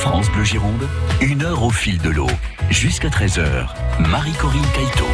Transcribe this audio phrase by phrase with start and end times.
[0.00, 0.88] France Bleu Gironde,
[1.20, 2.26] une heure au fil de l'eau.
[2.70, 3.68] Jusqu'à 13h,
[4.08, 5.04] Marie-Corinne Caïto.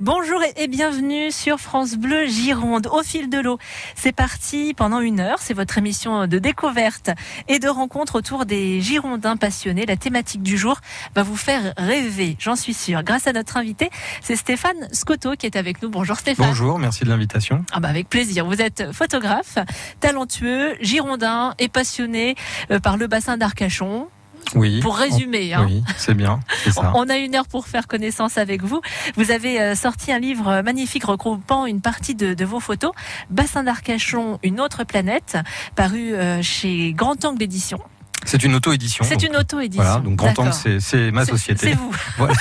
[0.00, 3.58] Bonjour et bienvenue sur France Bleu Gironde au fil de l'eau.
[3.94, 5.38] C'est parti pendant une heure.
[5.38, 7.10] C'est votre émission de découverte
[7.46, 9.86] et de rencontre autour des Girondins passionnés.
[9.86, 10.80] La thématique du jour
[11.14, 13.04] va vous faire rêver, j'en suis sûre.
[13.04, 13.88] Grâce à notre invité,
[14.20, 15.90] c'est Stéphane Scotto qui est avec nous.
[15.90, 16.48] Bonjour Stéphane.
[16.48, 17.64] Bonjour, merci de l'invitation.
[17.70, 18.46] Ah bah avec plaisir.
[18.46, 19.58] Vous êtes photographe,
[20.00, 22.34] talentueux, girondin et passionné
[22.72, 24.08] euh, par le bassin d'Arcachon.
[24.54, 24.80] Oui.
[24.80, 25.66] Pour résumer, hein.
[25.68, 26.40] Oui, c'est bien.
[26.70, 26.92] Ça.
[26.94, 28.80] On a une heure pour faire connaissance avec vous.
[29.16, 32.92] Vous avez euh, sorti un livre magnifique regroupant une partie de, de vos photos.
[33.30, 35.38] Bassin d'Arcachon, une autre planète,
[35.74, 37.80] paru euh, chez Grand Angle Édition.
[38.24, 39.04] C'est une auto-édition.
[39.08, 39.82] C'est une auto-édition.
[39.82, 41.70] Voilà, donc Grand c'est ma société.
[41.70, 41.92] C'est vous.
[42.16, 42.34] Voilà.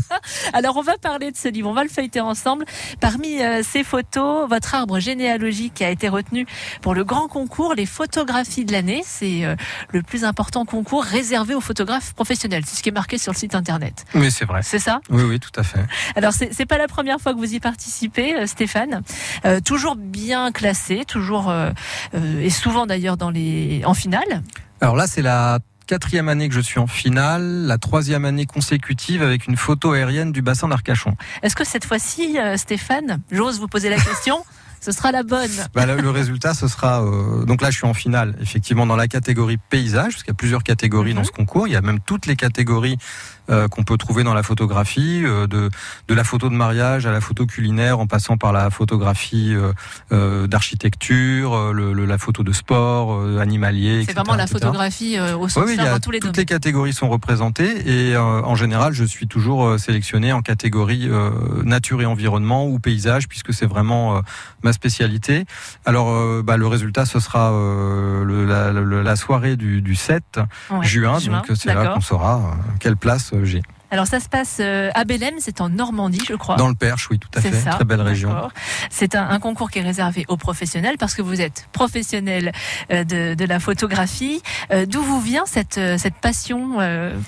[0.54, 2.64] Alors, on va parler de ce livre, on va le feuilleter ensemble.
[3.00, 6.46] Parmi euh, ces photos, votre arbre généalogique a été retenu
[6.80, 9.02] pour le grand concours, les photographies de l'année.
[9.04, 9.54] C'est euh,
[9.92, 12.62] le plus important concours réservé aux photographes professionnels.
[12.66, 14.04] C'est ce qui est marqué sur le site internet.
[14.14, 14.60] Oui, c'est vrai.
[14.62, 15.84] C'est ça Oui, oui, tout à fait.
[16.16, 19.02] Alors, c'est pas la première fois que vous y participez, euh, Stéphane.
[19.44, 21.70] Euh, toujours bien classé, toujours, euh,
[22.40, 24.42] et souvent d'ailleurs dans les, en finale.
[24.80, 29.22] Alors là, c'est la quatrième année que je suis en finale, la troisième année consécutive
[29.22, 31.16] avec une photo aérienne du bassin d'Arcachon.
[31.42, 34.44] Est-ce que cette fois-ci, euh, Stéphane, j'ose vous poser la question
[34.80, 35.50] ce sera la bonne?
[35.74, 37.02] Bah, le, le, résultat, ce sera.
[37.02, 40.30] Euh, donc là, je suis en finale, effectivement, dans la catégorie paysage, parce qu'il y
[40.30, 41.16] a plusieurs catégories mm -hmm.
[41.16, 41.66] dans ce concours.
[41.66, 42.98] Il y a même toutes les catégories
[43.50, 45.70] euh, qu'on peut trouver dans la photographie, euh, de,
[46.08, 49.54] de la photo de mariage à la photo culinaire, en passant par la photographie
[50.12, 54.04] euh, d'architecture, le, le, la photo de sport, animalier.
[54.06, 54.58] C'est vraiment la etc.
[54.58, 56.40] photographie au sens oui, oui, dans tous les Toutes domaines.
[56.40, 61.08] les catégories sont représentées et en général, je suis toujours sélectionné en catégorie
[61.64, 64.22] nature et environnement ou paysage, puisque c'est vraiment
[64.62, 65.44] ma spécialité.
[65.84, 70.22] Alors, bah, le résultat, ce sera le, la, la, soirée du, du 7
[70.70, 73.62] Ouais, juin, juin, donc c'est là qu'on saura quelle place j'ai.
[73.90, 76.56] Alors ça se passe euh, à Belém, c'est en Normandie, je crois.
[76.56, 77.52] Dans le Perche, oui, tout à fait.
[77.52, 78.30] ça, Très belle région.
[78.90, 82.52] C'est un, un concours qui est réservé aux professionnels parce que vous êtes professionnel
[82.92, 84.42] euh, de, de la photographie.
[84.72, 86.78] Euh, D'où vous vient cette, cette passion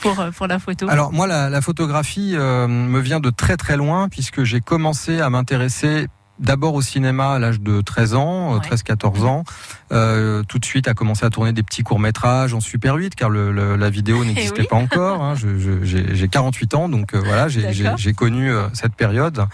[0.00, 0.88] pour, pour la photo?
[0.90, 5.20] Alors moi, la, la photographie euh, me vient de très très loin puisque j'ai commencé
[5.20, 6.08] à m'intéresser
[6.40, 8.60] d'abord au cinéma à l'âge de 13 ans, Ouais.
[8.60, 9.44] 13-14 ans,
[9.92, 13.30] euh, tout de suite à commencer à tourner des petits courts-métrages en Super 8, car
[13.30, 14.66] le, le- la vidéo n'existait Eh oui.
[14.68, 15.22] pas encore.
[15.22, 15.34] hein.
[15.34, 19.44] Je- je- J'ai j'ai 48 ans, donc euh, voilà, j'ai- connu euh, cette période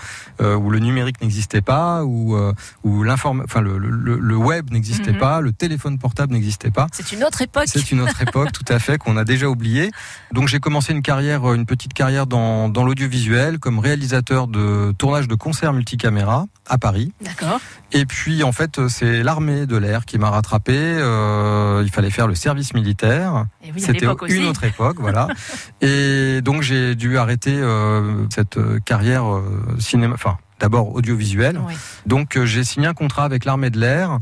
[0.40, 2.52] euh, où le numérique n'existait pas, où, euh,
[2.84, 5.18] où enfin, le, le- le web n'existait Mhm.
[5.18, 6.86] pas, le téléphone portable n'existait pas.
[6.92, 7.64] C'est une autre époque.
[7.66, 9.90] C'est une autre époque, tout à fait, qu'on a déjà oublié.
[10.32, 15.28] Donc j'ai commencé une carrière, une petite carrière dans, dans l'audiovisuel comme réalisateur de tournage
[15.28, 17.12] de concerts multicaméra à Paris.
[17.20, 17.60] D'accord.
[17.92, 20.74] Et puis en fait, c'est l'armée de l'air qui m'a rattrapé.
[20.76, 23.46] Euh, il fallait faire le service militaire.
[23.62, 25.28] Et oui, à C'était une autre époque, voilà.
[25.80, 31.60] Et donc j'ai dû arrêter euh, cette carrière euh, cinéma, enfin d'abord audiovisuelle.
[31.66, 31.74] Oui.
[32.06, 34.18] Donc j'ai signé un contrat avec l'armée de l'air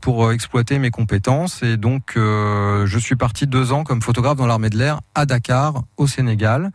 [0.00, 4.70] pour exploiter mes compétences et donc je suis parti deux ans comme photographe dans l'armée
[4.70, 6.70] de l'air à Dakar au Sénégal,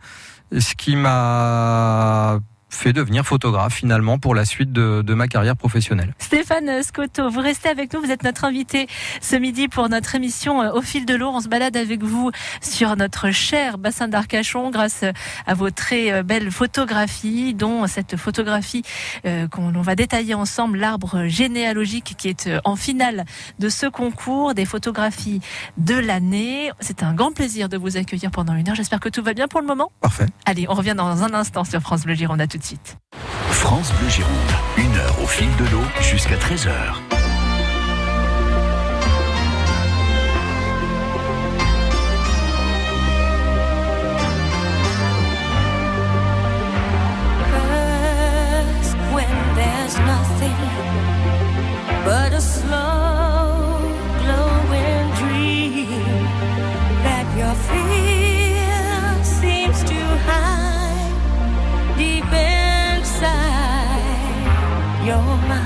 [0.56, 2.38] ce qui m'a
[2.68, 6.14] fait devenir photographe finalement pour la suite de, de ma carrière professionnelle.
[6.18, 8.00] Stéphane Scotto, vous restez avec nous.
[8.00, 8.86] Vous êtes notre invité
[9.20, 11.28] ce midi pour notre émission euh, Au fil de l'eau.
[11.28, 15.04] On se balade avec vous sur notre cher bassin d'Arcachon grâce
[15.46, 18.82] à vos très euh, belles photographies, dont cette photographie
[19.24, 23.24] euh, qu'on on va détailler ensemble, l'arbre généalogique qui est en finale
[23.58, 25.40] de ce concours, des photographies
[25.76, 26.70] de l'année.
[26.80, 28.74] C'est un grand plaisir de vous accueillir pendant une heure.
[28.74, 29.90] J'espère que tout va bien pour le moment.
[30.00, 30.26] Parfait.
[30.44, 32.40] Allez, on revient dans un instant sur France Bleu Gironde.
[32.40, 32.65] À tout de suite.
[33.50, 34.32] France Bleu Gironde,
[34.76, 36.94] une heure au fil de l'eau jusqu'à 13h.
[47.52, 50.56] First, when there's nothing
[52.04, 52.40] but a
[65.06, 65.16] 有
[65.48, 65.65] 吗？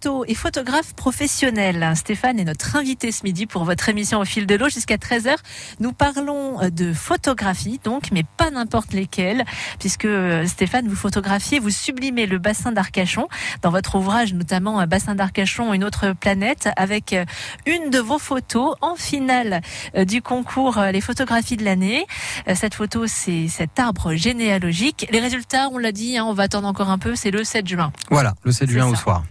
[0.00, 1.92] Est photographe professionnel.
[1.94, 5.36] Stéphane est notre invité ce midi pour votre émission au fil de l'eau jusqu'à 13h.
[5.78, 9.44] Nous parlons de photographie donc, mais pas n'importe lesquelles,
[9.78, 13.28] puisque euh, Stéphane, vous photographiez, vous sublimez le bassin d'Arcachon
[13.60, 17.26] dans votre ouvrage, notamment Bassin d'Arcachon, une autre planète, avec euh,
[17.66, 19.60] une de vos photos en finale
[19.96, 22.06] euh, du concours Les photographies de l'année.
[22.54, 25.06] Cette photo, c'est cet arbre généalogique.
[25.10, 27.68] Les résultats, on l'a dit, hein, on va attendre encore un peu, c'est le 7
[27.68, 27.92] juin.
[28.10, 29.22] Voilà, le 7 C'est juin au soir.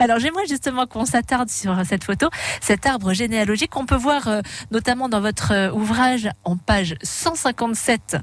[0.00, 2.28] Alors j'aimerais justement qu'on s'attarde sur cette photo,
[2.60, 8.16] cet arbre généalogique qu'on peut voir euh, notamment dans votre euh, ouvrage en page 157.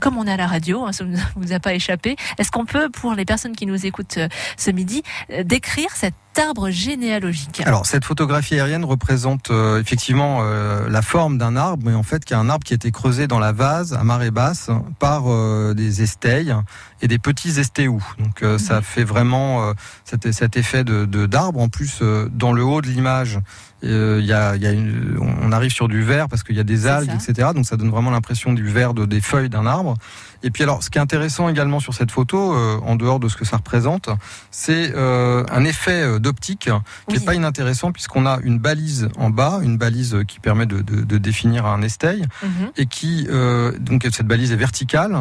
[0.00, 2.64] Comme on est à la radio, hein, ça ne vous a pas échappé, est-ce qu'on
[2.64, 5.02] peut, pour les personnes qui nous écoutent euh, ce midi,
[5.44, 5.90] décrire
[6.38, 11.82] cet arbre généalogique Alors cette photographie aérienne représente euh, effectivement euh, la forme d'un arbre,
[11.84, 14.04] mais en fait qui est un arbre qui a été creusé dans la vase à
[14.04, 14.70] marée basse
[15.00, 16.54] par euh, des esteilles
[17.02, 18.04] et des petits estéous.
[18.20, 19.72] Donc ça fait vraiment
[20.04, 21.60] cet, cet effet de de- d'arbre.
[21.60, 23.38] En plus, dans le haut de l'image,
[23.84, 26.64] euh, y a, y a une- on arrive sur du vert parce qu'il y a
[26.64, 27.50] des algues, etc.
[27.54, 29.94] Donc ça donne vraiment l'impression du vert de, des feuilles d'un arbre.
[30.42, 33.28] Et puis alors, ce qui est intéressant également sur cette photo, euh, en dehors de
[33.28, 34.08] ce que ça représente,
[34.50, 36.70] c'est euh, un effet euh, d'optique qui
[37.08, 37.18] Oui.
[37.18, 41.02] n'est pas inintéressant puisqu'on a une balise en bas, une balise qui permet de, de-
[41.02, 42.70] de définir un esteil Mhm.
[42.76, 45.16] et qui euh, donc cette balise est verticale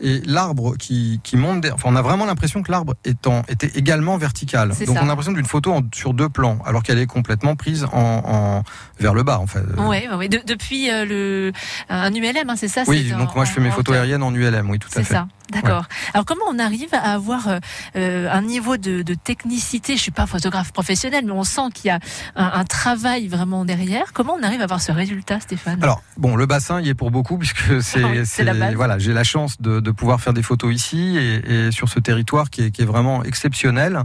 [0.00, 1.66] et l'arbre qui, qui monte.
[1.72, 4.72] Enfin, on a vraiment l'impression que l'arbre était également vertical.
[4.74, 5.02] C'est Donc ça.
[5.02, 8.22] on a l'impression d'une photo en- sur deux plans, alors qu'elle est complètement prise en,
[8.24, 8.62] en-
[9.00, 9.62] vers le bas en fait.
[9.78, 10.28] Ouais.
[10.28, 11.52] De- depuis euh, le
[11.88, 14.34] un ULM, hein, c'est ça Oui, c'est donc moi je fais mes photos aériennes en
[14.34, 15.14] ULM, oui tout à C'est fait.
[15.14, 15.84] ça, d'accord.
[16.14, 17.58] Alors comment on arrive à avoir euh,
[17.96, 19.96] euh, un niveau de, de technicité?
[19.96, 21.98] Je suis pas photographe professionnel, mais on sent qu'il y a
[22.36, 24.12] un, un travail vraiment derrière.
[24.12, 25.82] Comment on arrive à avoir ce résultat, Stéphane?
[25.82, 29.24] Alors bon, le bassin y est pour beaucoup puisque c'est oui, c'est voilà, j'ai la
[29.24, 32.70] chance de, de pouvoir faire des photos ici et, et sur ce territoire qui est,
[32.70, 34.02] qui est vraiment exceptionnel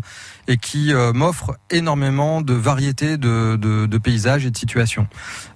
[0.47, 5.07] et qui euh, m'offre énormément de variétés de, de, de paysages et de situations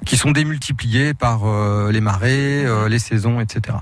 [0.06, 3.78] qui sont démultipliés par euh, les marées, euh, les saisons, etc.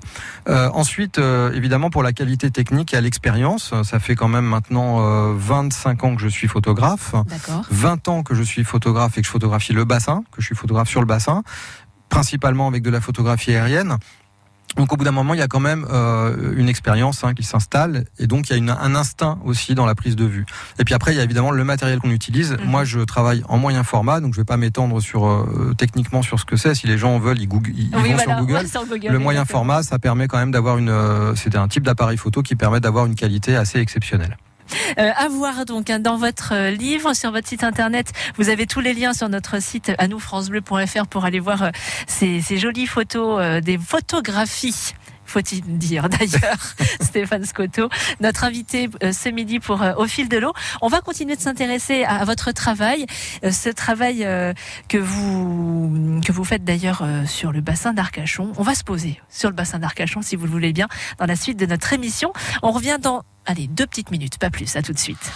[0.48, 1.20] Ensuite,
[1.54, 6.04] évidemment, pour la qualité technique et à l'expérience, ça fait quand même maintenant euh, 25
[6.04, 7.16] ans que je suis photographe.
[7.28, 7.64] D'accord.
[7.72, 10.56] 20 ans que je suis photographe et que je photographie le bassin, que je suis
[10.56, 11.44] photographe sur le bassin,
[12.10, 13.98] principalement avec de la photographie aérienne.
[14.76, 17.44] Donc au bout d'un moment, il y a quand même euh, une expérience hein, qui
[17.44, 20.46] s'installe et donc il y a une- un instinct aussi dans la prise de vue.
[20.80, 22.52] Et puis après, il y a évidemment le matériel qu'on utilise.
[22.54, 22.66] Mhm.
[22.66, 26.40] Moi, je travaille en moyen format, donc je vais pas m'étendre sur euh, techniquement sur
[26.40, 26.76] ce que c'est.
[26.76, 28.54] Si les gens veulent, ils, goog- ils- Oui, vont voilà, sur Google.
[28.54, 30.90] ouais, sur Google, Le moyen format, ça permet quand même d'avoir une.
[30.90, 34.38] euh, c'est un type d'appareil photo qui permet d'avoir une qualité assez exceptionnelle.
[34.98, 38.66] Euh, à voir donc hein, dans votre euh, livre, sur votre site internet, vous avez
[38.66, 41.70] tous les liens sur notre site à nous francebleu.fr pour aller voir euh,
[42.08, 44.94] ces, jolies photos, euh, des photographies.
[45.36, 46.58] Faut-il dire d'ailleurs,
[47.02, 47.90] Stéphane Scotto,
[48.22, 50.54] notre invité euh, ce midi pour euh, Au fil de l'eau.
[50.82, 53.06] On va continuer de s'intéresser à, votre travail,
[53.44, 54.26] euh, ce travail
[54.88, 58.54] que vous que vous faites d'ailleurs sur le bassin d'Arcachon.
[58.56, 60.88] On va se poser sur le bassin d'Arcachon, si vous le voulez bien,
[61.20, 62.32] dans la suite de notre émission.
[62.64, 64.74] On revient dans allez deux petites minutes, pas plus.
[64.78, 65.34] À tout de suite.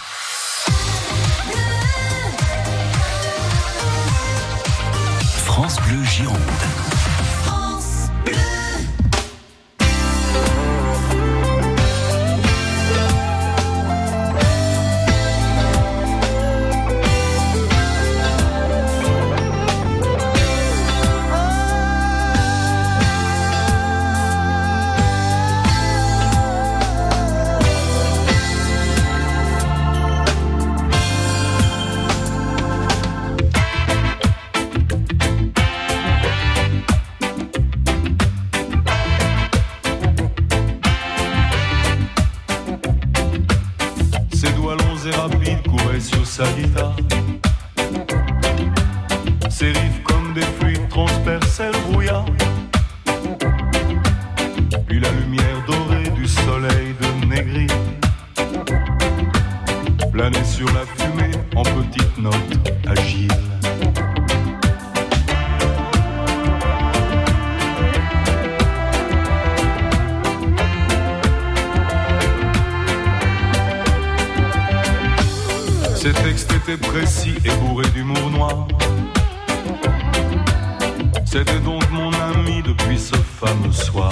[5.44, 6.79] France Bleu Gironde.
[76.02, 78.66] Ses textes étaient précis et bourrés d'humour noir.
[81.26, 84.10] C'était donc mon ami depuis ce fameux soir.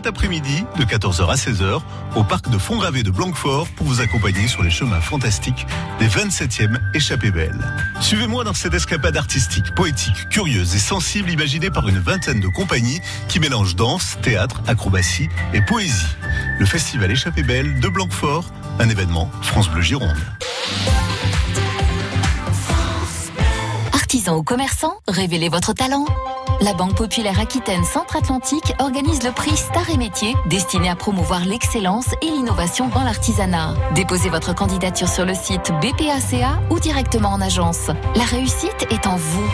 [0.00, 1.82] Cet après-midi de 14h à 16h
[2.16, 5.66] au parc de Fontgravé de Blanquefort pour vous accompagner sur les chemins fantastiques
[5.98, 7.60] des 27e Échappées Belles.
[8.00, 13.02] Suivez-moi dans cette escapade artistique, poétique, curieuse et sensible imaginée par une vingtaine de compagnies
[13.28, 16.16] qui mélangent danse, théâtre, acrobatie et poésie.
[16.58, 18.46] Le festival Échappées Belles de Blanquefort,
[18.78, 20.16] un événement France Bleu Gironde.
[24.10, 26.04] Artisans ou commerçants, révélez votre talent.
[26.62, 32.06] La Banque Populaire Aquitaine Centre-Atlantique organise le prix Star et Métiers destiné à promouvoir l'excellence
[32.20, 33.76] et l'innovation dans l'artisanat.
[33.94, 37.86] Déposez votre candidature sur le site BPACA ou directement en agence.
[38.16, 39.48] La réussite est en vous.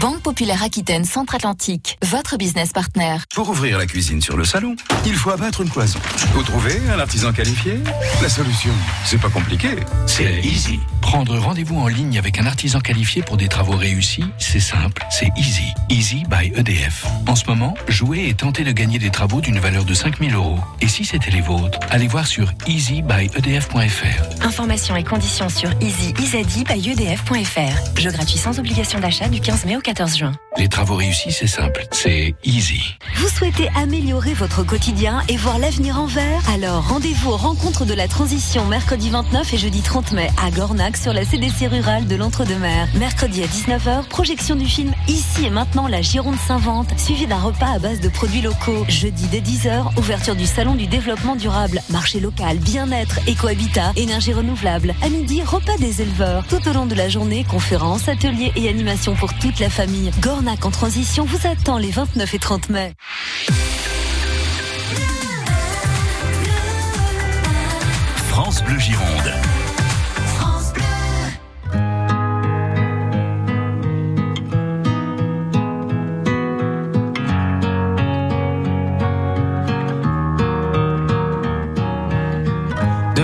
[0.00, 3.16] Banque Populaire Aquitaine Centre-Atlantique, votre business partner.
[3.34, 5.98] Pour ouvrir la cuisine sur le salon, il faut abattre une cloison.
[6.32, 7.80] Vous trouvez un artisan qualifié?
[8.22, 8.72] La solution,
[9.04, 9.76] c'est pas compliqué.
[10.06, 10.80] C'est easy.
[11.08, 15.30] Prendre rendez-vous en ligne avec un artisan qualifié pour des travaux réussis, c'est simple, c'est
[15.38, 15.72] easy.
[15.88, 17.06] Easy by EDF.
[17.26, 20.58] En ce moment, jouez et tentez de gagner des travaux d'une valeur de 5000 euros.
[20.82, 24.44] Et si c'était les vôtres, allez voir sur easybyedf.fr.
[24.44, 27.98] Informations et conditions sur easy-by-edf.fr.
[27.98, 30.32] Jeu gratuit sans obligation d'achat du 15 mai au 14 juin.
[30.58, 32.82] Les travaux réussis, c'est simple, c'est easy.
[33.16, 36.42] Vous souhaitez améliorer votre quotidien et voir l'avenir en vert?
[36.52, 40.97] Alors rendez-vous aux rencontres de la transition mercredi 29 et jeudi 30 mai à Gornac
[40.98, 42.88] sur la CDC rurale de l'Entre-deux-Mers.
[42.98, 47.74] Mercredi à 19h, projection du film Ici et maintenant la Gironde s'invente, suivi d'un repas
[47.74, 48.84] à base de produits locaux.
[48.88, 54.94] Jeudi dès 10h, ouverture du salon du développement durable, marché local, bien-être, éco-habitat, énergie renouvelable.
[55.02, 56.44] À midi, repas des éleveurs.
[56.48, 60.10] Tout au long de la journée, conférences, ateliers et animations pour toute la famille.
[60.20, 62.94] Gornac en transition vous attend les 29 et 30 mai.
[68.30, 69.67] France Bleu Gironde.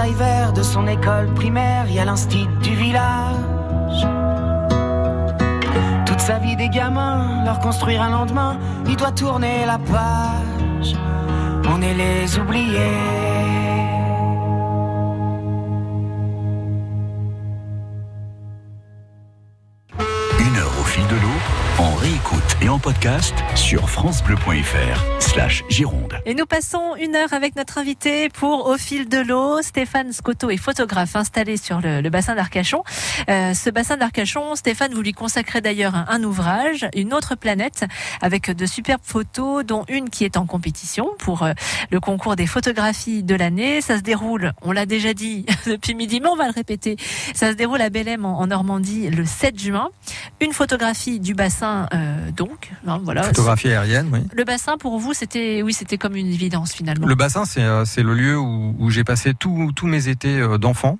[0.00, 4.06] vert de son école primaire, il y a l'instit du village.
[6.06, 10.96] Toute sa vie des gamins, leur construire un lendemain, il doit tourner la page.
[11.68, 13.21] On est les oubliés.
[22.72, 26.14] En podcast sur francebleu.fr slash Gironde.
[26.24, 29.60] Et nous passons une heure avec notre invité pour Au fil de l'eau.
[29.60, 32.82] Stéphane Scotto est photographe installé sur le, bassin d'Arcachon.
[33.28, 37.84] Euh, ce bassin d'Arcachon, Stéphane, vous lui consacrez d'ailleurs un, ouvrage, Une autre planète,
[38.22, 41.52] avec de superbes photos, dont une qui est en compétition pour euh,
[41.90, 43.82] le concours des photographies de l'année.
[43.82, 46.96] Ça se déroule, on l'a déjà dit depuis midi, mais on va le répéter.
[47.34, 49.90] Ça se déroule à Belém en, en Normandie le 7 juin.
[50.40, 52.61] Une photographie du bassin, euh, donc.
[52.86, 53.22] Hein, voilà.
[53.24, 54.20] Photographie aérienne, oui.
[54.34, 57.06] Le bassin, pour vous, c'était oui, c'était comme une évidence finalement.
[57.06, 60.38] Le bassin, c'est euh, c'est le lieu où, où j'ai passé tous tous mes étés
[60.40, 60.98] euh, d'enfant.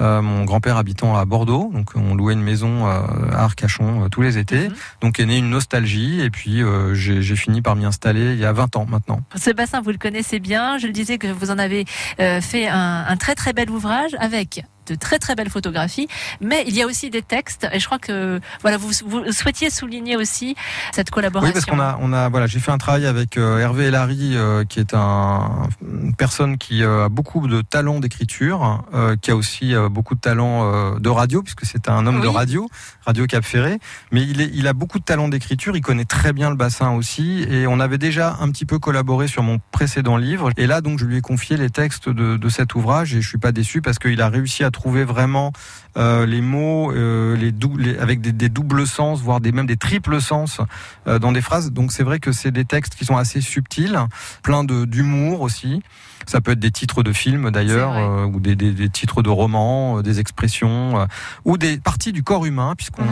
[0.00, 4.08] Euh, mon grand-père habitant à Bordeaux, donc on louait une maison euh, à Arcachon euh,
[4.08, 4.68] tous les étés.
[5.00, 8.40] Donc est née une nostalgie et puis euh, j'ai j'ai fini par m'y installer il
[8.40, 9.20] y a 20 ans maintenant.
[9.36, 10.78] Ce bassin, vous le connaissez bien.
[10.78, 11.84] Je le disais que vous en avez
[12.18, 16.08] euh, fait un, un très très bel ouvrage avec de très très belles photographies,
[16.40, 17.66] mais il y a aussi des textes.
[17.72, 20.56] Et je crois que voilà, vous, vous souhaitiez souligner aussi
[20.92, 21.48] cette collaboration.
[21.48, 24.36] Oui, parce qu'on a, on a, voilà, j'ai fait un travail avec euh, Hervé Larry,
[24.68, 29.36] qui est un, une personne qui euh, a beaucoup de talent d'écriture, euh, qui a
[29.36, 32.68] aussi euh, beaucoup de talent euh, de radio, puisque c'est un homme de radio,
[33.06, 33.78] Radio Cap Ferré.
[34.12, 36.92] Mais il, est, il a beaucoup de talent d'écriture, il connaît très bien le bassin
[36.92, 40.50] aussi, et on avait déjà un petit peu collaboré sur mon précédent livre.
[40.56, 43.28] Et là, donc, je lui ai confié les textes de, de cet ouvrage, et je
[43.28, 45.52] suis pas déçu parce qu'il a réussi à trouver vraiment
[45.96, 49.76] euh, les mots, euh, les les- avec des, des doubles sens, voire des même des
[49.76, 50.60] triples sens
[51.06, 51.72] euh, dans des phrases.
[51.72, 53.98] Donc c'est vrai que c'est des textes qui sont assez subtils,
[54.42, 55.82] plein de d'humour aussi.
[56.26, 59.28] Ça peut être des titres de films d'ailleurs, euh, ou des, des- des titres de
[59.30, 61.06] romans, euh, des expressions, euh,
[61.44, 63.04] ou des parties du corps humain, puisqu'on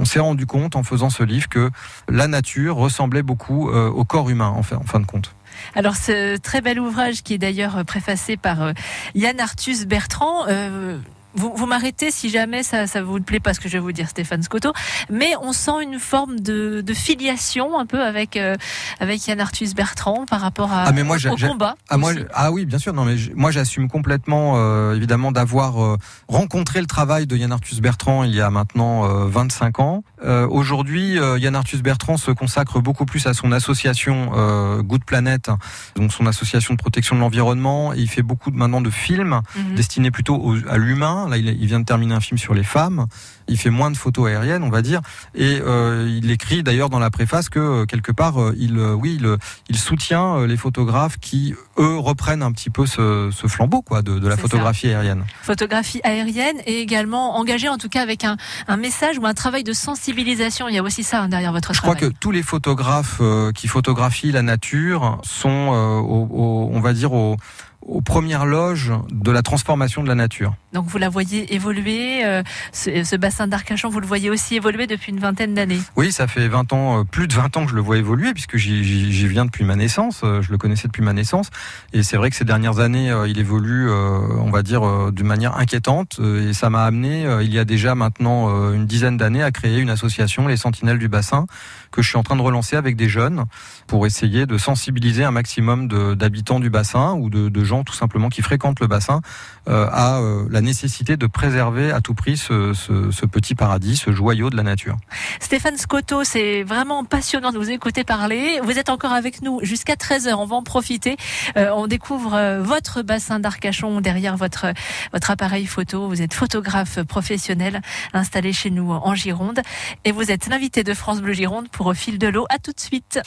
[0.00, 1.70] on s'est rendu compte en faisant ce livre que
[2.08, 5.34] la nature ressemblait beaucoup au corps humain en, fin- en fin de compte.
[5.74, 8.72] Alors ce très bel ouvrage qui est d'ailleurs euh, préfacé par euh,
[9.14, 10.46] Yann Arthus Bertrand.
[10.48, 10.98] euh,
[11.36, 13.90] vous, vous m'arrêtez si jamais ça, ça vous plaît pas ce que je vais vous
[13.90, 14.72] dire, Stéphane Scotto.
[15.10, 18.54] Mais on sent une forme de, de filiation un peu avec euh,
[19.00, 21.74] avec Yann Arthus Bertrand par rapport à, Ah mais moi au combat.
[21.88, 25.96] Ah moi ah oui bien sûr non mais moi j'assume complètement euh, évidemment d'avoir euh,
[26.28, 30.04] rencontré le travail de Yann Arthus Bertrand il y a maintenant euh, 25 ans.
[30.24, 35.04] Euh, Aujourd'hui euh, Yann Arthus Bertrand se consacre beaucoup plus à son association euh, Good
[35.04, 35.50] Planet
[35.96, 39.74] donc son association de protection de l'environnement il fait beaucoup de, maintenant de films Mhm.
[39.74, 41.28] destinés plutôt aux- à l'humain.
[41.28, 43.06] Là il, il vient de terminer un film sur les femmes
[43.48, 45.00] Il fait moins de photos aériennes, on va dire,
[45.34, 49.18] et euh, il écrit d'ailleurs dans la préface que euh, quelque part, euh, il, oui,
[49.20, 49.36] il,
[49.68, 54.18] il soutient les photographes qui eux reprennent un petit peu ce, ce flambeau quoi de,
[54.18, 55.24] de la photographie aérienne.
[55.42, 58.36] Photographie aérienne et également engagé en tout cas avec un,
[58.68, 60.68] un message ou un travail de sensibilisation.
[60.68, 62.12] Il y a aussi ça hein, derrière votre Je crois travail.
[62.12, 63.20] que tous les photographes
[63.54, 67.36] qui photographient la nature sont, au- au- on va dire, au-
[67.82, 70.54] aux premières loges de la transformation de la nature.
[70.74, 74.88] Donc vous la voyez évoluer, euh, ce, ce bassin d'Arcachon, vous le voyez aussi évoluer
[74.88, 75.78] depuis une vingtaine d'années.
[75.94, 78.32] Oui, ça fait 20 ans, euh, plus de 20 ans que je le vois évoluer,
[78.34, 78.82] puisque j'y-
[79.28, 81.50] viens depuis ma naissance, euh, je le connaissais depuis ma naissance,
[81.92, 85.56] et c'est vrai que ces dernières années, euh, il évolue, on va dire, d'une manière
[85.58, 89.78] inquiétante, et ça m'a amené, il y a déjà maintenant une dizaine d'années, à créer
[89.78, 91.46] une association, les Sentinelles du Bassin,
[91.92, 93.44] que je suis en train de relancer avec des jeunes,
[93.86, 98.28] pour essayer de sensibiliser un maximum d'habitants du bassin, ou de, de gens tout simplement
[98.28, 99.20] qui fréquentent le bassin,
[99.66, 104.50] à la nécessité de préserver à tout prix ce, ce- ce petit paradis, ce joyau
[104.50, 104.96] de la nature.
[105.40, 108.60] Stéphane Scotto, c'est vraiment passionnant de vous écouter parler.
[108.62, 111.16] Vous êtes encore avec nous jusqu'à 13h, on va en profiter.
[111.56, 114.66] Euh, on découvre euh, votre bassin d'Arcachon derrière votre,
[115.12, 116.08] votre appareil photo.
[116.08, 117.80] Vous êtes photographe professionnel
[118.12, 119.60] installé chez nous en Gironde
[120.04, 122.46] et vous êtes l'invité de France Bleu Gironde pour Au fil de l'eau.
[122.48, 123.20] À tout de suite.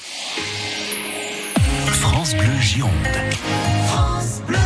[1.88, 2.91] France Bleu Gironde.
[3.88, 4.58] France Bleu.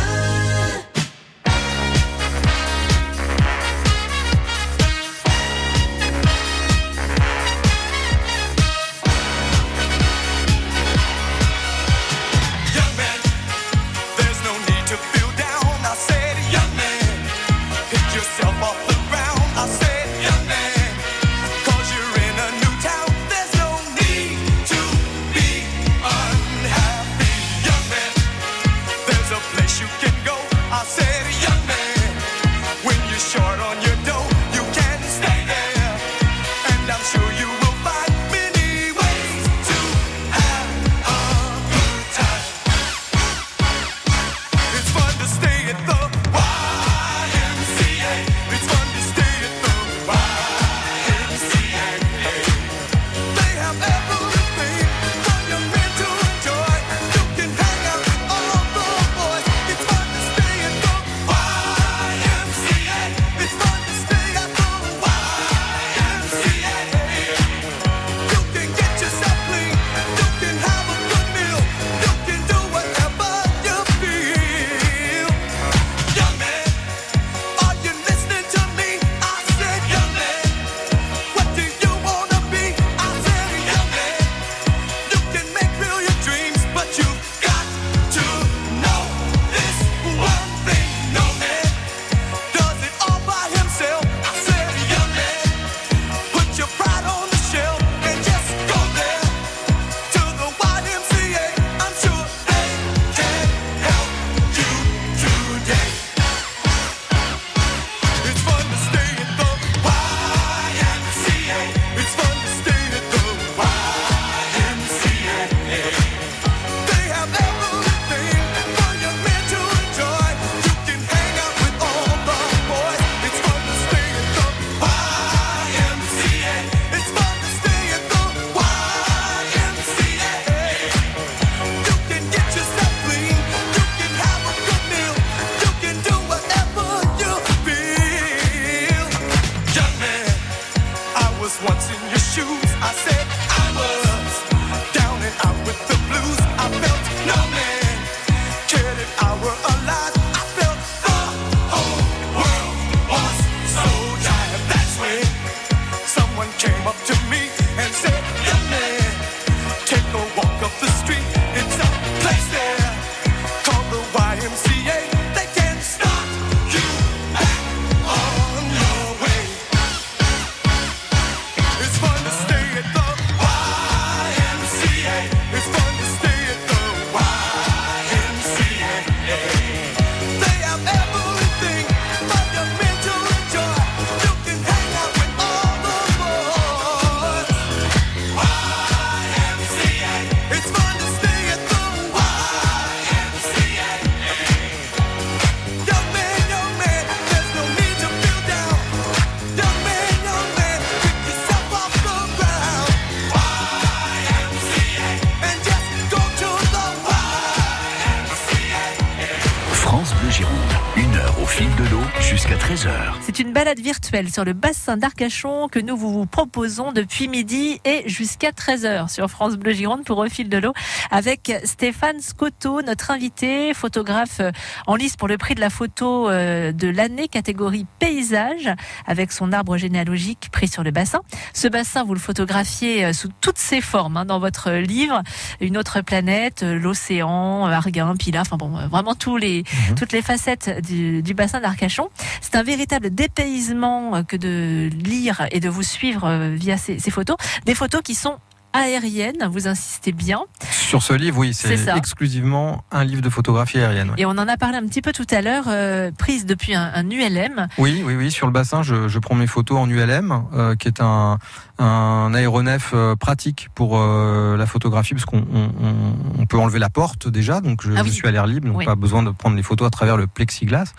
[214.12, 219.56] Sur le bassin d'Arcachon que nous vous proposons depuis midi et jusqu'à 13h sur France
[219.56, 220.74] Bleu Gironde pour Au fil de l'eau
[221.10, 224.52] avec Stéphane Scotto, notre invité, photographe euh,
[224.86, 228.68] en lice pour le prix de la photo euh, de l'année catégorie paysage
[229.06, 231.20] avec son arbre généalogique pris sur le bassin.
[231.54, 235.22] Ce bassin, vous le photographiez euh, sous toutes ses formes hein, dans votre livre.
[235.60, 239.64] Une autre planète, l'océan, Arguin, Pilat, enfin bon, vraiment tous les,
[239.96, 242.10] toutes les facettes du, du bassin d'Arcachon.
[242.42, 246.98] C'est un véritable dépaysement euh, que de lire et de vous suivre euh, via ces,
[246.98, 247.36] ces photos.
[247.66, 248.36] Des photos qui sont
[248.74, 250.40] aériennes, vous insistez bien.
[250.70, 254.08] Sur ce livre, oui, c'est exclusivement un livre de photographie aérienne.
[254.10, 254.16] ouais.
[254.16, 256.90] Et on en a parlé un petit peu tout à l'heure, euh, prise depuis un,
[256.94, 257.68] un ULM.
[257.76, 258.30] Oui, oui, oui.
[258.30, 261.38] Sur le bassin, je, je prends mes photos en ULM, euh, qui est un,
[261.78, 266.88] un aéronef euh, pratique pour la photographie, parce qu'on on, on- on peut enlever la
[266.90, 268.84] porte déjà, donc je, Ah je suis à l'air libre, donc Oui.
[268.86, 270.92] pas besoin de prendre les photos à travers le plexiglas.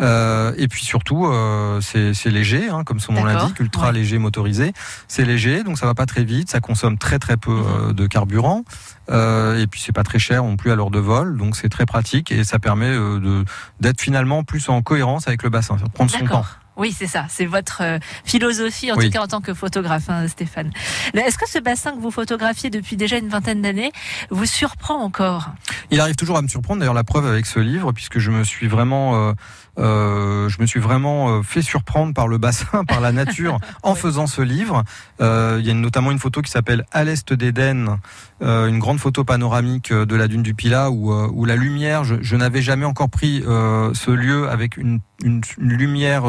[0.00, 3.92] Euh, et puis surtout, euh, c'est léger, hein, comme son nom l'indique, ultra ouais.
[3.94, 4.72] léger motorisé.
[5.08, 7.66] C'est léger, donc ça va pas très vite, ça consomme très très peu Mhm.
[7.88, 8.62] euh, de carburant.
[9.10, 11.68] Euh, et puis c'est pas très cher non plus à l'heure de vol, donc c'est
[11.70, 13.44] très pratique et ça permet euh, de
[13.80, 16.44] d'être finalement plus en cohérence avec le bassin, prendre son temps.
[16.76, 17.26] Oui, c'est ça.
[17.28, 17.82] C'est votre
[18.24, 19.06] philosophie, en Oui.
[19.06, 20.70] tout cas en tant que photographe, hein, Stéphane.
[21.12, 23.90] Est-ce que ce bassin que vous photographiez depuis déjà une vingtaine d'années
[24.30, 25.50] vous surprend encore?
[25.90, 26.78] Il arrive toujours à me surprendre.
[26.78, 29.32] D'ailleurs, la preuve avec ce livre, puisque je me suis vraiment, euh,
[29.78, 33.94] euh, je me suis vraiment euh, fait surprendre par le bassin, par la nature, en
[33.94, 34.84] faisant ce livre.
[35.20, 37.98] Euh, il y a notamment une photo qui s'appelle À l'est d'Éden,
[38.40, 42.36] une grande photo panoramique de la dune du Pilat, où, où la lumière, je, je
[42.36, 46.24] n'avais jamais encore pris ce lieu avec une, une, une lumière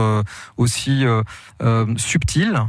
[0.57, 1.05] aussi
[1.97, 2.61] subtile.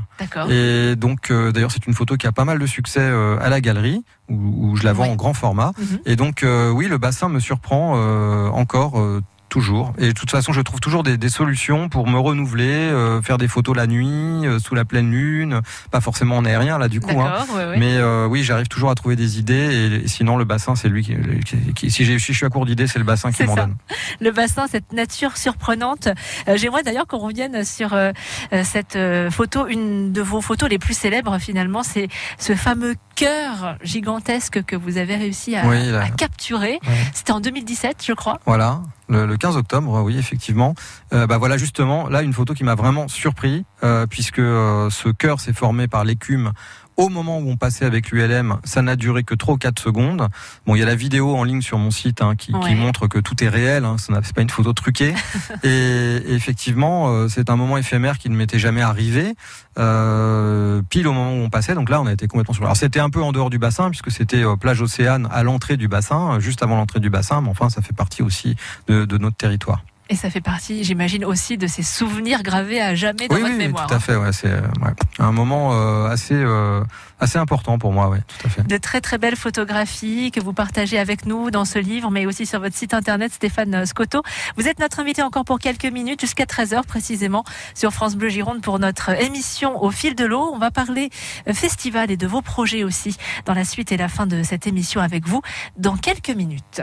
[0.50, 3.00] Et donc, d'ailleurs, c'est une photo qui a pas mal de succès
[3.40, 5.10] à la galerie, où, je la vends Oui.
[5.10, 5.72] en grand format.
[5.78, 5.98] Mhm.
[6.06, 9.00] Et donc, euh, oui, le bassin me surprend euh, encore.
[9.00, 9.92] euh, Toujours.
[9.98, 13.36] Et de toute façon, je trouve toujours des, des solutions pour me renouveler, euh, faire
[13.36, 15.60] des photos la nuit, euh, sous la pleine lune,
[15.90, 17.20] pas forcément en aérien là du coup.
[17.20, 17.34] hein.
[17.40, 17.76] D'accord, ouais, ouais.
[17.78, 20.00] Mais euh, oui, j'arrive toujours à trouver des idées.
[20.04, 22.86] Et, sinon, le bassin, c'est lui qui, qui- qui- si, je suis à court d'idées,
[22.86, 23.74] c'est le bassin qui m'en donne.
[24.20, 26.08] le bassin, cette nature surprenante.
[26.54, 27.94] J'aimerais d'ailleurs qu'on revienne sur
[28.62, 28.96] cette
[29.30, 32.08] photo, une de vos photos les plus célèbres finalement, c'est
[32.38, 36.02] ce fameux cœur gigantesque que vous avez réussi à, Oui, là.
[36.02, 36.78] à capturer.
[36.86, 36.94] Ouais.
[37.12, 38.38] C'était en 2017, je crois.
[38.46, 40.74] Voilà, le, le 15 octobre, oui, effectivement.
[41.12, 45.08] Euh, bah voilà, justement, là, une photo qui m'a vraiment surpris, euh, puisque euh, ce
[45.08, 46.52] cœur s'est formé par l'écume.
[47.00, 50.28] Au moment où on passait avec l'ULM, ça n'a duré que 3 ou 4 secondes.
[50.66, 53.18] Bon, il y a la vidéo en ligne sur mon site hein, qui, montre que
[53.18, 55.14] tout est réel, hein, ce n'est pas une photo truquée.
[55.62, 59.34] et, et effectivement, euh, c'est un moment éphémère qui ne m'était jamais arrivé,
[59.78, 61.74] euh, pile au moment où on passait.
[61.74, 62.64] Donc là, on a été complètement sur.
[62.64, 65.76] Alors c'était un peu en dehors du bassin, puisque c'était euh, plage Océane à l'entrée
[65.76, 68.56] du bassin, juste avant l'entrée du bassin, mais enfin, ça fait partie aussi
[68.88, 69.82] de, de notre territoire.
[70.10, 73.52] Et ça fait partie, j'imagine, aussi de ces souvenirs gravés à jamais dans oui, votre
[73.52, 73.86] oui, mémoire.
[73.86, 74.16] tout à fait.
[74.16, 76.82] Ouais, c'est euh, ouais, un moment euh, assez euh,
[77.20, 78.08] assez important pour moi.
[78.08, 78.66] Ouais, tout à fait.
[78.66, 82.44] de très très belles photographies que vous partagez avec nous dans ce livre, mais aussi
[82.44, 84.22] sur votre site internet Stéphane Scotto.
[84.56, 87.44] Vous êtes notre invité encore pour quelques minutes, jusqu'à 13h précisément,
[87.76, 90.50] sur France Bleu Gironde pour notre émission Au fil de l'eau.
[90.52, 91.10] On va parler
[91.52, 95.00] festival et de vos projets aussi dans la suite et la fin de cette émission
[95.00, 95.40] avec vous
[95.76, 96.82] dans quelques minutes.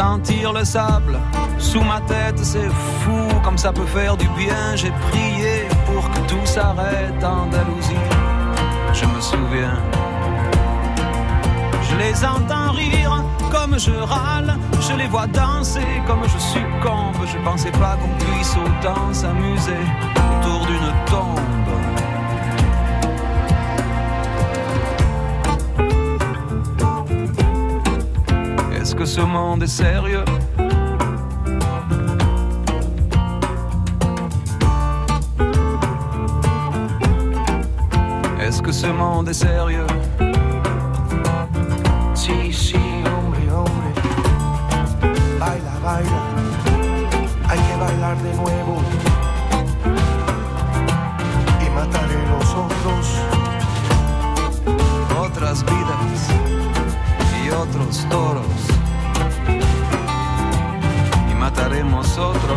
[0.00, 1.18] Sentir le sable
[1.58, 4.74] sous ma tête, c'est fou comme ça peut faire du bien.
[4.74, 8.06] J'ai prié pour que tout s'arrête Andalousie.
[8.94, 9.78] Je me souviens.
[11.82, 14.56] Je les entends rire comme je râle.
[14.80, 17.22] Je les vois danser comme je succombe.
[17.26, 19.84] Je pensais pas qu'on puisse autant s'amuser
[20.16, 21.49] autour d'une tombe.
[29.00, 30.24] Que ce monde est sérieux
[38.38, 39.86] Est-ce que ce monde est sérieux
[42.14, 42.76] Sí, sí,
[43.06, 43.88] hombre, hombre.
[45.38, 46.20] Baila, baila.
[47.48, 48.76] Hay que bailar de nuevo.
[51.64, 53.06] Y mataré los otros.
[55.18, 56.22] Otras vidas
[57.42, 58.49] y otros toros.
[62.20, 62.49] nosotros.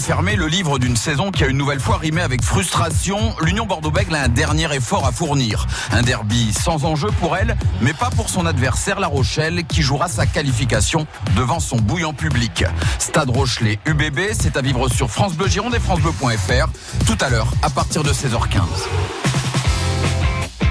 [0.00, 4.14] Refermer le livre d'une saison qui a une nouvelle fois rimé avec frustration, l'Union Bordeaux-Bègles
[4.14, 5.66] a un dernier effort à fournir.
[5.92, 10.08] Un derby sans enjeu pour elle, mais pas pour son adversaire La Rochelle qui jouera
[10.08, 12.64] sa qualification devant son bouillant public.
[12.98, 16.70] Stade Rochelet UBB, c'est à vivre sur France Bleu Gironde et francebleu.fr
[17.06, 18.62] tout à l'heure à partir de 16h15.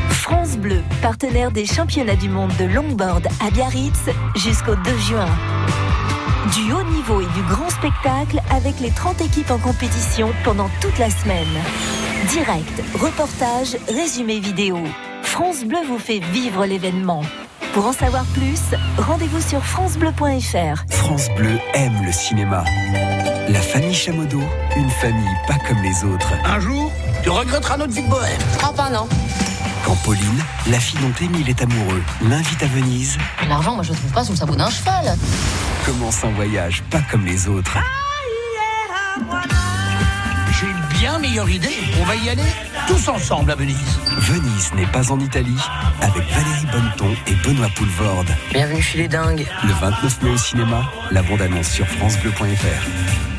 [0.10, 5.28] France Bleu, partenaire des championnats du monde de longboard à Biarritz jusqu'au 2 juin.
[6.48, 10.98] Du haut niveau et du grand spectacle avec les 30 équipes en compétition pendant toute
[10.98, 11.46] la semaine.
[12.30, 14.80] Direct, reportage, résumé vidéo.
[15.22, 17.24] France Bleu vous fait vivre l'événement.
[17.74, 18.62] Pour en savoir plus,
[18.98, 20.86] rendez-vous sur francebleu.fr.
[20.90, 22.64] France Bleu aime le cinéma.
[23.50, 24.40] La famille Chamodo,
[24.78, 26.34] une famille pas comme les autres.
[26.46, 26.90] Un jour,
[27.22, 28.40] tu regretteras notre vie de bohème.
[28.64, 29.08] Oh, pas non.
[29.90, 33.18] Quand Pauline, la fille dont Émile est amoureux, l'invite à Venise,
[33.48, 35.18] L'argent, moi, je le trouve pas sous le sabot d'un cheval.
[35.84, 37.76] commence un voyage pas comme les autres.
[40.52, 41.76] J'ai une bien meilleure idée.
[42.00, 42.46] On va y aller
[42.88, 44.00] tous ensemble à Venise.
[44.20, 45.58] Venise n'est pas en Italie
[46.02, 48.30] avec Valérie Bonneton et Benoît Poulvorde.
[48.54, 49.48] Bienvenue chez les dingues.
[49.64, 53.39] Le 29 mai au cinéma, la bande-annonce sur francebleu.fr.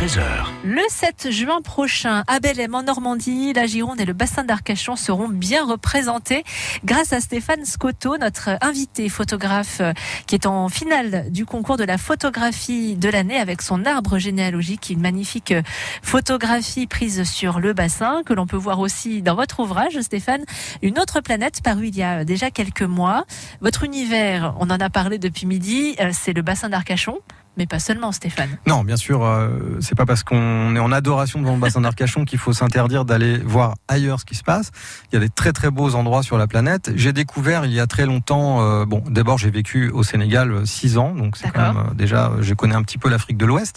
[0.00, 0.22] 13h.
[0.64, 5.28] Le 7 juin prochain, à Belém en Normandie, la Gironde et le bassin d'Arcachon seront
[5.28, 6.42] bien représentés
[6.86, 9.92] grâce à Stéphane Scotto, notre invité photographe euh,
[10.26, 14.88] qui est en finale du concours de la photographie de l'année avec son arbre généalogique,
[14.88, 15.60] une magnifique euh,
[16.00, 20.46] photographie prise sur le bassin que l'on peut voir aussi dans votre ouvrage, Stéphane,
[20.80, 23.26] Une autre planète paru il y a déjà quelques mois.
[23.60, 27.18] Votre univers, on en a parlé depuis midi, euh, c'est le bassin d'Arcachon.
[27.60, 28.56] Mais pas seulement, Stéphane.
[28.66, 29.50] Non, bien sûr, euh,
[29.82, 33.36] c'est pas parce qu'on est en adoration devant le bassin d'Arcachon qu'il faut s'interdire d'aller
[33.36, 34.70] voir ailleurs ce qui se passe.
[35.12, 36.90] Il y a des très très beaux endroits sur la planète.
[36.94, 38.62] J'ai découvert il y a très longtemps.
[38.62, 41.94] euh, bon, d'abord j'ai vécu au Sénégal euh, six ans, donc c'est quand même euh,
[41.94, 43.76] déjà euh, je connais un petit peu l'Afrique de l'Ouest.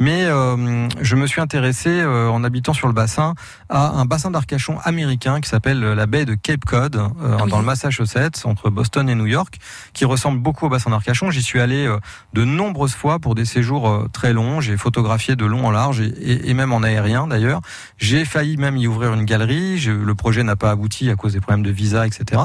[0.00, 3.34] Mais euh, je me suis intéressé euh, en habitant sur le bassin
[3.68, 7.60] à un bassin d'Arcachon américain qui s'appelle euh, la baie de Cape Cod euh, dans
[7.60, 9.58] le Massachusetts entre Boston et New York,
[9.92, 11.30] qui ressemble beaucoup au bassin d'Arcachon.
[11.30, 11.96] J'y suis allé euh,
[12.32, 14.60] de nombreuses fois pour des séjours euh, très longs.
[14.60, 17.60] J'ai photographié de long en large et, et- et même en aérien d'ailleurs.
[17.98, 19.78] J'ai failli même y ouvrir une galerie.
[19.78, 22.42] Je- le projet n'a pas abouti à cause des problèmes de visa, etc.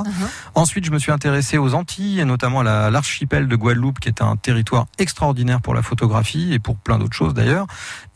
[0.54, 4.10] Ensuite, je me suis intéressé aux Antilles et notamment à la- l'archipel de Guadeloupe, qui
[4.10, 7.66] est un territoire extraordinaire pour la photographie et pour plein d'autres choses d'ailleurs.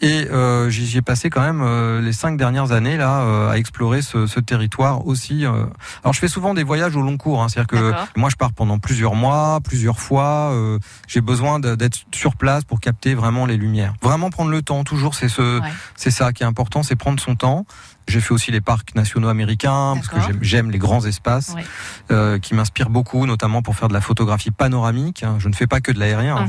[0.02, 3.58] Et euh, j'y ai passé quand même euh, les cinq dernières années là euh, à
[3.58, 5.46] explorer ce, ce territoire aussi.
[5.46, 5.66] euh.
[6.04, 8.54] Alors, je fais souvent des voyages au long cours, hein, c'est-à-dire que moi, je pars
[8.54, 10.52] pendant plusieurs mois, plusieurs fois.
[10.54, 13.94] euh, J'ai besoin d'être sur place pour capter vraiment les lumières.
[14.02, 15.60] Vraiment prendre le temps, toujours, c'est ce,
[15.98, 17.66] c'est ça qui est important, c'est prendre son temps.
[18.08, 21.64] J'ai fait aussi les parcs nationaux américains parce que j'aime- les grands espaces Ouais.
[22.12, 25.24] euh, qui m'inspirent beaucoup, notamment pour faire de la photographie panoramique.
[25.24, 25.36] hein.
[25.40, 26.38] Je ne fais pas que de l'aérien.
[26.38, 26.48] hein.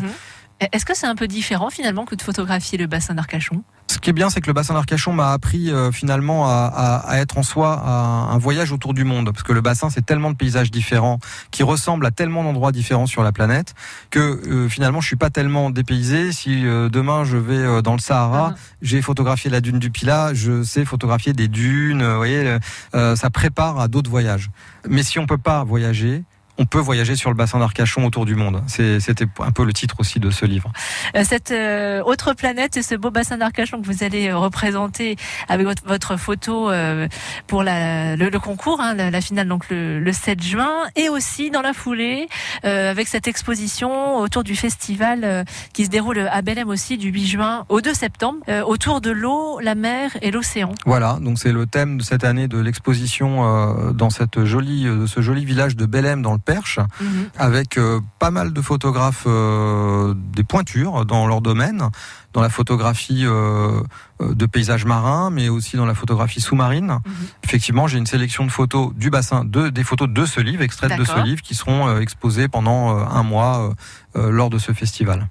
[0.72, 3.62] Est-ce que c'est un peu différent finalement que de photographier le bassin d'Arcachon?
[3.86, 6.96] Ce qui est bien, c'est que le bassin d'Arcachon m'a appris euh, finalement à, à-
[7.10, 7.90] à être en soi à
[8.32, 11.18] un voyage autour du monde, parce que le bassin, c'est tellement de paysages différents,
[11.50, 13.74] qui ressemblent à tellement d'endroits différents sur la planète,
[14.10, 16.30] que euh, finalement, je suis pas tellement dépaysé.
[16.30, 20.62] Si euh, demain je vais dans le Sahara, j'ai photographié la dune du Pilat, je
[20.62, 22.06] sais photographier des dunes.
[22.06, 22.58] Vous voyez,
[22.92, 24.50] ça prépare à d'autres voyages.
[24.88, 26.22] Mais si on peut pas voyager,
[26.60, 28.62] on peut voyager sur le bassin d'Arcachon autour du monde.
[28.66, 30.70] C'était un peu le titre aussi de ce livre.
[31.16, 35.16] Euh, Cette euh, autre planète et ce beau bassin d'Arcachon que vous allez euh, représenter
[35.48, 37.08] avec votre, votre photo euh,
[37.46, 41.08] pour la, le, le concours, hein, la, la finale donc le, le 7 juin, et
[41.08, 42.28] aussi dans la foulée
[42.66, 47.26] euh, avec cette exposition autour du festival qui se déroule à Belém aussi du 8
[47.26, 50.72] juin au 2 septembre, autour de l'eau, la mer et l'océan.
[50.84, 55.46] Voilà, donc c'est le thème de cette année de l'exposition dans cette jolie, ce joli
[55.46, 57.28] village de Belém dans le Perche, Mhm.
[57.38, 61.88] avec euh, pas mal de photographes euh, des pointures dans leur domaine,
[62.32, 63.80] dans la photographie euh,
[64.20, 66.98] de paysages marins, mais aussi dans la photographie sous-marine.
[67.44, 70.96] Effectivement, j'ai une sélection de photos du bassin, de, des photos de ce livre, extraites
[70.98, 73.74] de ce livre, qui seront exposées pendant un mois
[74.14, 75.28] lors de ce festival.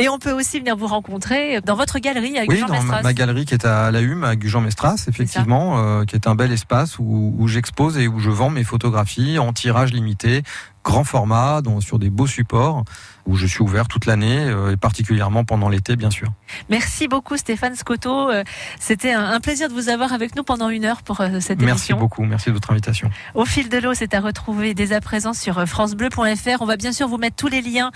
[0.00, 2.78] Et on peut aussi venir vous rencontrer dans votre galerie avec Oui, Jean dans ma,
[2.80, 3.02] Mestras.
[3.02, 6.36] ma galerie qui est à la Hume avec Jean Mestras, effectivement, euh, qui est un
[6.36, 10.44] bel espace où, où j'expose et où je vends mes photographies en tirage limité,
[10.84, 12.84] grand format, donc sur des beaux supports,
[13.28, 16.28] où je suis ouvert toute l'année euh, et particulièrement pendant l'été, bien sûr.
[16.70, 18.30] Merci beaucoup Stéphane Scotto.
[18.30, 18.42] Euh,
[18.80, 21.92] C'était un, plaisir de vous avoir avec nous pendant une heure pour euh, cette Merci
[21.92, 21.98] émission.
[21.98, 23.10] beaucoup, merci de votre invitation.
[23.34, 26.60] Au fil de l'eau, c'est à retrouver dès à présent sur francebleu.fr.
[26.60, 27.90] On va bien sûr vous mettre tous les liens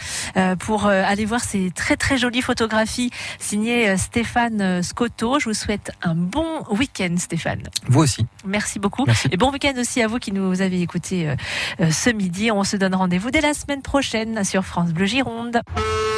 [0.58, 5.38] pour aller voir ces très très jolies photographies signées Stéphane Scotto.
[5.40, 7.62] Je vous souhaite un bon week-end Stéphane.
[7.88, 8.26] Vous aussi.
[8.46, 9.04] Merci beaucoup.
[9.06, 9.28] Merci.
[9.32, 11.34] Et bon week-end aussi à vous qui nous avez écoutés
[11.78, 12.50] ce midi.
[12.50, 15.21] On se donne rendez-vous dès la semaine prochaine sur France Bleu Gironde.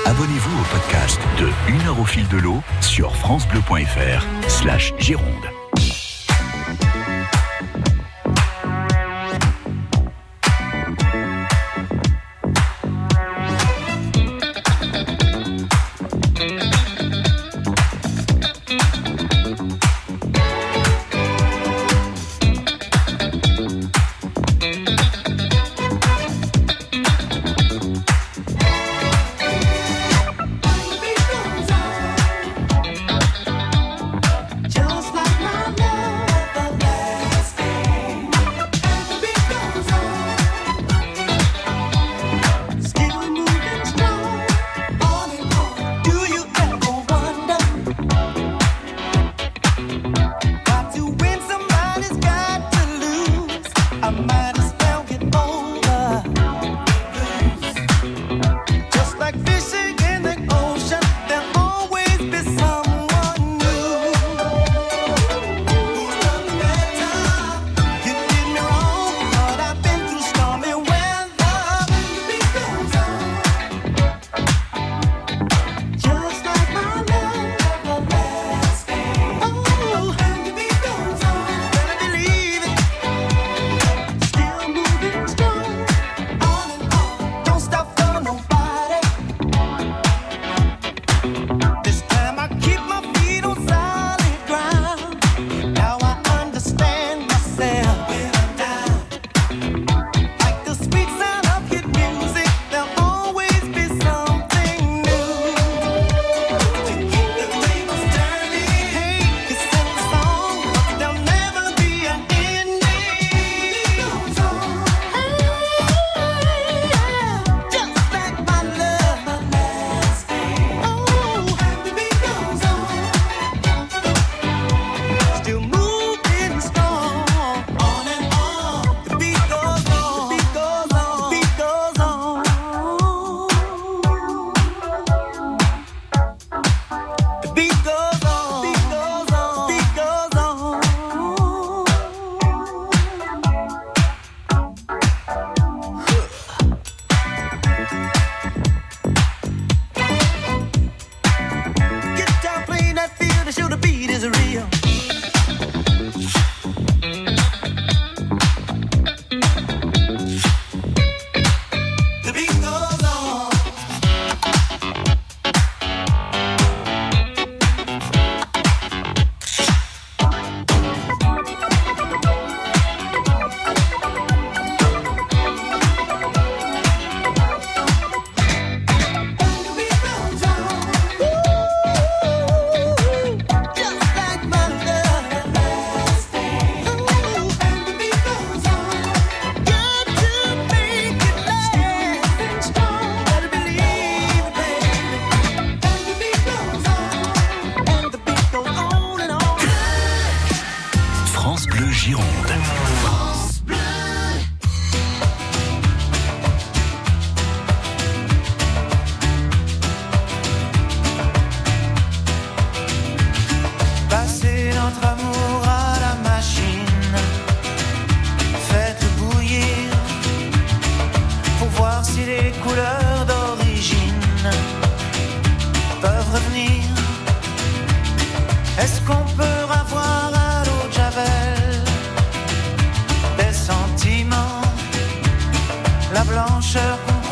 [0.07, 5.53] Abonnez-vous au podcast de Une heure au fil de l'eau sur francebleu.fr slash Gironde.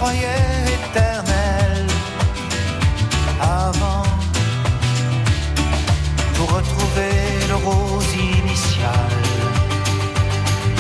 [0.02, 1.86] Croyait éternelle
[3.40, 4.08] avant
[6.34, 7.14] pour retrouver
[7.50, 9.12] le rose initial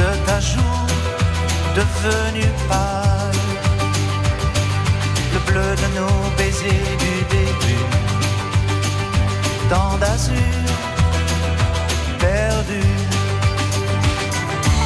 [0.00, 0.86] de ta joue
[1.78, 3.42] devenu pâle,
[5.34, 7.86] le bleu de nos baisers du début,
[9.70, 10.66] tant d'azur
[12.18, 12.84] perdu,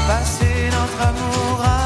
[0.06, 1.85] passer notre amour à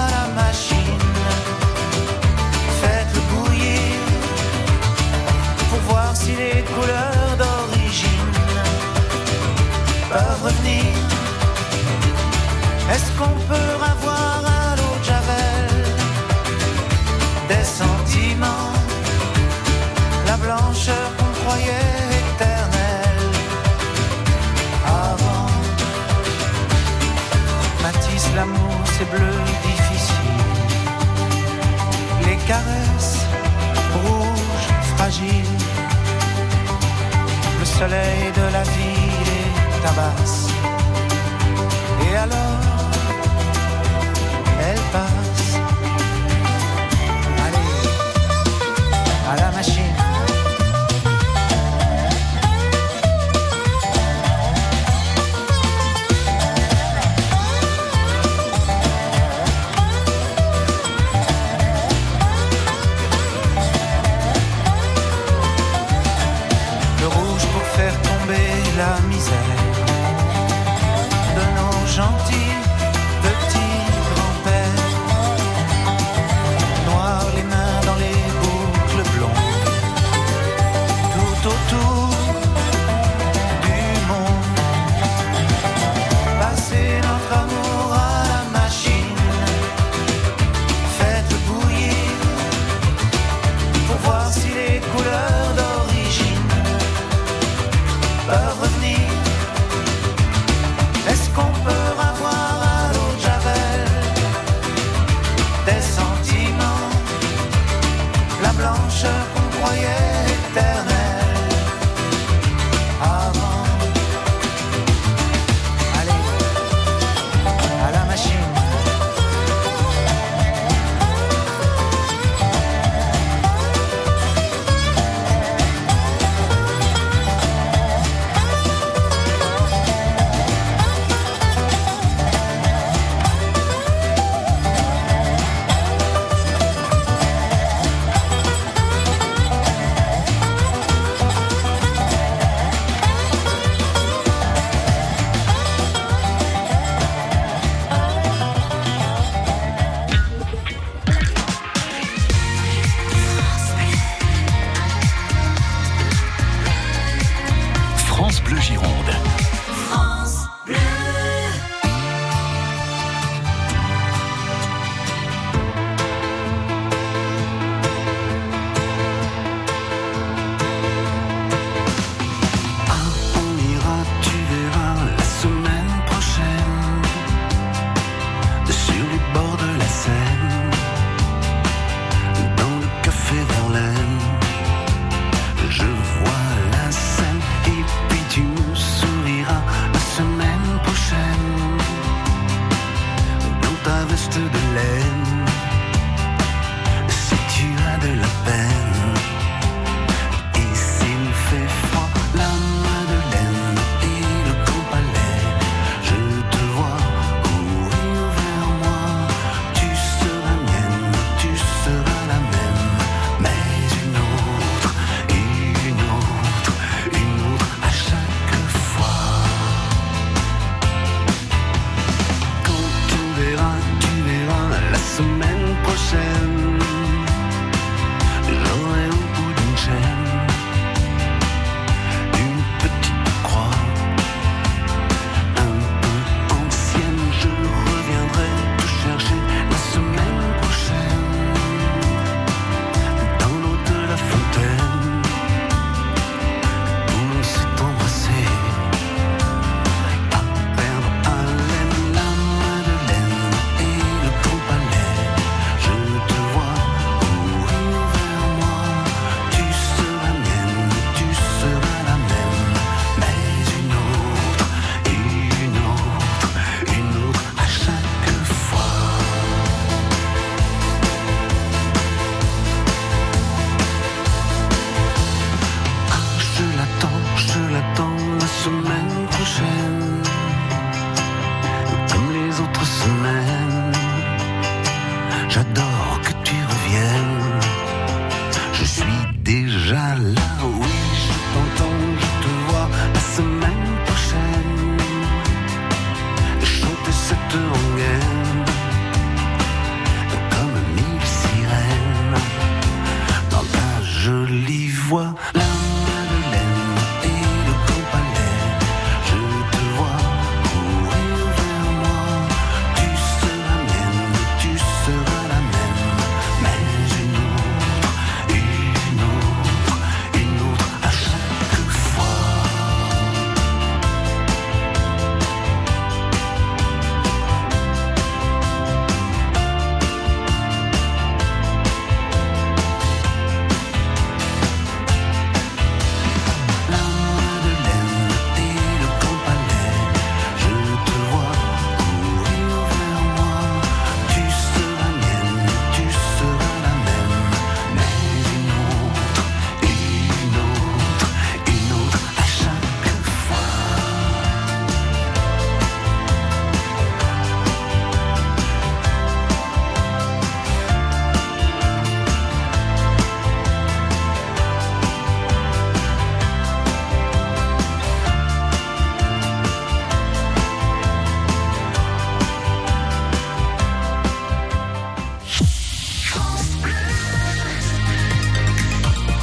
[12.93, 15.85] Est-ce qu'on peut avoir à l'eau de Javel?
[17.49, 18.73] Des sentiments,
[20.27, 23.31] la blancheur qu'on croyait éternelle.
[24.85, 25.47] Avant.
[27.83, 29.37] Matisse, l'amour, c'est bleu
[29.69, 30.41] difficile,
[32.27, 33.21] les caresses
[34.03, 35.59] rouges, fragiles,
[37.61, 40.49] le soleil de la vie les tabasse.
[42.11, 42.80] Et alors,
[71.97, 72.70] pour